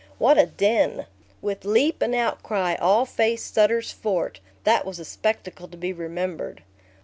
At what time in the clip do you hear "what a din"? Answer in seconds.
0.17-1.05